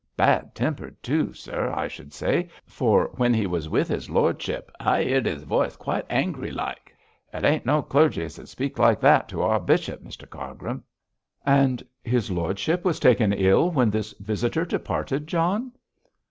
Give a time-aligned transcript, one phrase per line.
[0.17, 5.03] Bad tempered too, sir, I should say, for when he was with his lordship I
[5.03, 6.91] 'eard his voice quite angry like.
[7.31, 10.83] It ain't no clergy as 'ud speak like that to our bishop, Mr Cargrim.'
[11.45, 15.71] 'And his lordship was taken ill when this visitor departed, John?'